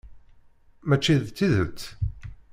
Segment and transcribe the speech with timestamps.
[0.87, 1.79] Mačči d tidet?